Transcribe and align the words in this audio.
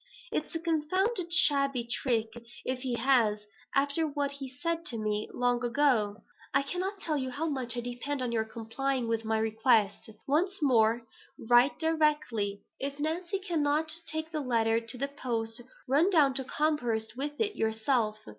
"It's 0.31 0.55
a 0.55 0.59
confounded 0.59 1.31
shabby 1.31 1.83
trick 1.85 2.29
if 2.65 2.79
he 2.79 2.95
has, 2.95 3.45
after 3.75 4.07
what 4.07 4.31
he 4.31 4.49
said 4.49 4.83
to 4.87 4.97
me 4.97 5.29
long 5.31 5.63
ago. 5.63 6.23
I 6.55 6.63
cannot 6.63 6.97
tell 6.99 7.17
you 7.19 7.29
how 7.29 7.45
much 7.47 7.77
I 7.77 7.81
depend 7.81 8.19
on 8.23 8.31
your 8.31 8.43
complying 8.43 9.07
with 9.07 9.23
my 9.25 9.37
request. 9.37 10.09
Once 10.27 10.59
more, 10.59 11.03
write 11.47 11.77
directly. 11.77 12.63
If 12.79 12.99
Nancy 12.99 13.37
cannot 13.37 13.91
take 14.07 14.31
the 14.31 14.41
letter 14.41 14.79
to 14.79 14.97
the 14.97 15.07
post, 15.09 15.61
run 15.87 16.09
down 16.09 16.33
to 16.33 16.45
Combehurst 16.45 17.15
with 17.15 17.39
it 17.39 17.55
yourself. 17.55 18.21